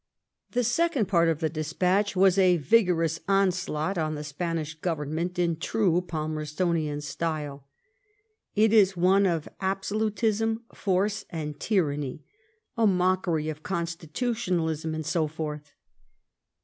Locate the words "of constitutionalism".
13.47-14.95